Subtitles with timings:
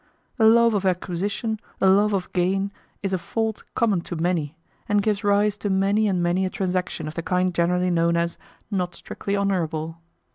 [0.37, 2.71] The love of acquisition, the love of gain,
[3.03, 4.55] is a fault common to many,
[4.89, 8.39] and gives rise to many and many a transaction of the kind generally known as
[8.71, 9.99] "not strictly honourable."